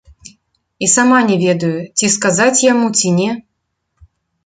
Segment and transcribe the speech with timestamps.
[0.85, 3.31] І сама не ведаю, ці сказаць яму ці не?